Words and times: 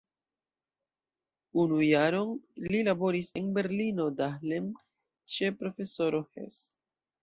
Unu 1.65 1.77
jaron 1.91 2.33
li 2.71 2.81
laboris 2.89 3.31
en 3.43 3.55
Berlino-Dahlem 3.61 4.75
ĉe 5.37 5.57
profesoro 5.63 6.29
Hess. 6.35 6.65